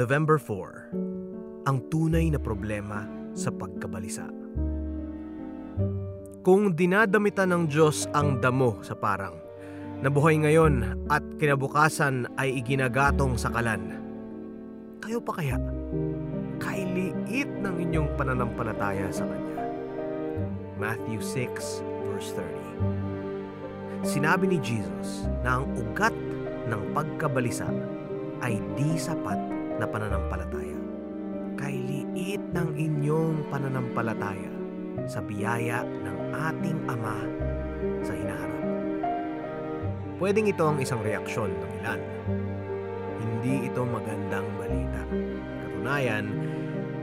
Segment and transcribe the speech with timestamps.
[0.00, 1.68] November 4.
[1.68, 3.04] Ang tunay na problema
[3.36, 4.24] sa pagkabalisa.
[6.40, 9.36] Kung dinadamitan ng Diyos ang damo sa parang,
[10.00, 14.00] na buhay ngayon at kinabukasan ay iginagatong sa kalan,
[15.04, 15.60] kayo pa kaya?
[16.56, 19.68] Kailiit ng inyong pananampalataya sa Kanya.
[20.80, 22.32] Matthew 6 verse
[24.00, 26.16] 30 Sinabi ni Jesus na ang ugat
[26.72, 27.68] ng pagkabalisa
[28.40, 30.76] ay di sapat na pananampalataya.
[31.56, 34.52] Kailiit ng inyong pananampalataya
[35.08, 37.18] sa biyaya ng ating Ama
[38.04, 38.64] sa hinaharap.
[40.20, 42.00] Pwedeng ito ang isang reaksyon ng ilan.
[43.20, 45.00] Hindi ito magandang balita.
[45.64, 46.28] Katunayan,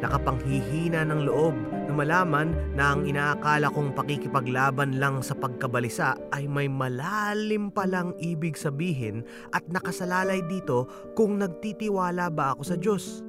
[0.00, 1.56] nakapanghihina ng loob
[1.88, 8.58] na malaman na ang inaakala kong pakikipaglaban lang sa pagkabalisa ay may malalim palang ibig
[8.58, 9.24] sabihin
[9.56, 13.24] at nakasalalay dito kung nagtitiwala ba ako sa Diyos.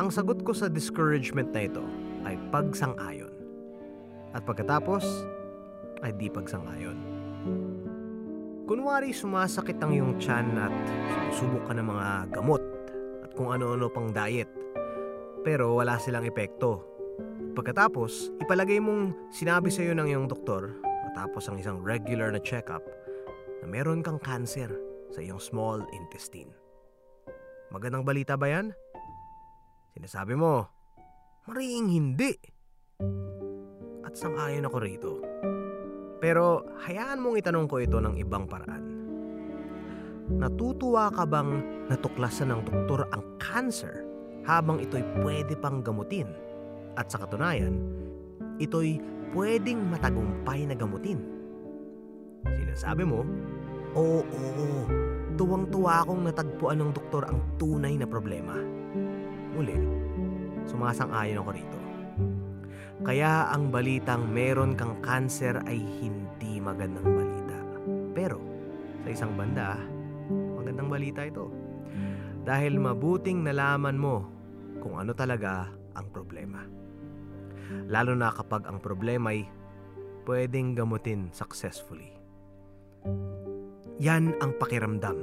[0.00, 1.84] Ang sagot ko sa discouragement na ito
[2.24, 3.32] ay pagsang-ayon.
[4.32, 5.04] At pagkatapos,
[6.02, 6.98] ay di pagsang-ayon.
[8.66, 10.74] Kunwari sumasakit ang iyong tiyan at
[11.34, 12.08] sumusubok ka ng mga
[12.40, 12.62] gamot
[13.26, 14.48] at kung ano-ano pang diet.
[15.42, 16.86] Pero wala silang epekto.
[17.52, 20.78] Pagkatapos, ipalagay mong sinabi sa iyo ng iyong doktor
[21.10, 22.80] matapos ang isang regular na check-up
[23.60, 24.70] na meron kang cancer
[25.10, 26.48] sa iyong small intestine.
[27.74, 28.70] Magandang balita ba yan?
[29.92, 30.70] Sinasabi mo,
[31.50, 32.32] mariing hindi.
[34.06, 35.12] At sang-ayon ako rito.
[36.22, 38.84] Pero hayaan mong itanong ko ito ng ibang paraan.
[40.32, 41.50] Natutuwa ka bang
[41.90, 44.11] natuklasan ng doktor ang cancer
[44.42, 46.28] habang ito'y pwede pang gamutin?
[46.98, 47.78] At sa katunayan,
[48.60, 49.00] ito'y
[49.32, 51.22] pwedeng matagumpay na gamutin.
[52.44, 53.24] Sinasabi mo,
[53.96, 54.68] oo, oo,
[55.38, 58.56] tuwang-tuwa akong natagpuan ng doktor ang tunay na problema.
[59.56, 59.76] Muli,
[60.68, 61.78] sumasang-ayon ako rito.
[63.02, 67.58] Kaya ang balitang meron kang cancer ay hindi magandang balita.
[68.14, 68.38] Pero
[69.02, 69.74] sa isang banda,
[70.30, 71.61] magandang balita ito.
[72.42, 74.26] Dahil mabuting nalaman mo
[74.82, 76.66] kung ano talaga ang problema.
[77.86, 79.46] Lalo na kapag ang problema ay
[80.26, 82.10] pwedeng gamutin successfully.
[84.02, 85.18] Yan ang pakiramdam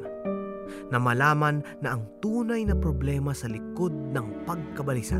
[0.87, 5.19] na malaman na ang tunay na problema sa likod ng pagkabalisa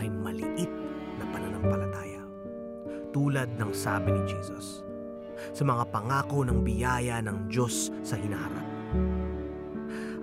[0.00, 0.70] ay maliit
[1.20, 2.22] na pananampalataya.
[3.12, 4.86] Tulad ng sabi ni Jesus
[5.52, 8.66] sa mga pangako ng biyaya ng Diyos sa hinaharap.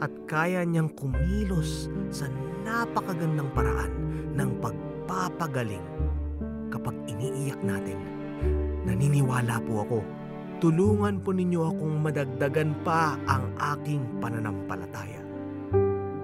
[0.03, 2.27] At kaya niyang kumilos sa
[2.65, 3.93] napakagandang paraan
[4.35, 5.85] ng pagpapagaling
[6.73, 7.99] kapag iniiyak natin.
[8.85, 9.99] Naniniwala po ako
[10.63, 15.21] tulungan po ninyo akong madagdagan pa ang aking pananampalataya.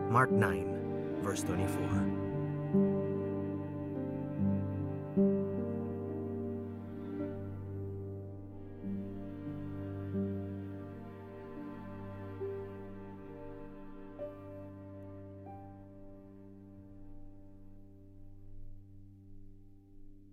[0.07, 3.10] Mark 9, verse 24.